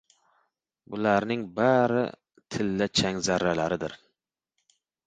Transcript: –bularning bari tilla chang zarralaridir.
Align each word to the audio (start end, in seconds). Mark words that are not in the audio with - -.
–bularning 0.93 1.43
bari 1.59 2.01
tilla 2.49 2.87
chang 2.99 3.17
zarralaridir. 3.29 3.93